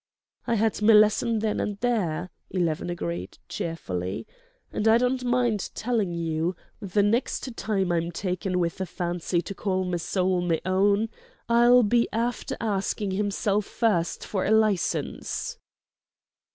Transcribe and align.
"I 0.47 0.55
had 0.55 0.81
me 0.81 0.95
lesson 0.95 1.37
then 1.37 1.59
and 1.59 1.77
there," 1.77 2.31
Eleven 2.49 2.89
agreed, 2.89 3.37
cheerfully. 3.47 4.25
"And 4.73 4.87
I 4.87 4.97
don't 4.97 5.23
mind 5.23 5.69
telling 5.75 6.11
you, 6.15 6.55
the 6.79 7.03
next 7.03 7.55
time 7.55 7.91
I'm 7.91 8.11
taken 8.11 8.57
with 8.57 8.81
a 8.81 8.87
fancy 8.87 9.43
to 9.43 9.53
call 9.53 9.83
me 9.85 9.99
soul 9.99 10.41
me 10.41 10.59
own, 10.65 11.09
I'll 11.47 11.83
be 11.83 12.07
after 12.11 12.57
asking 12.59 13.11
himself 13.11 13.67
first 13.67 14.25
for 14.25 14.43
a 14.43 14.49
license." 14.49 15.59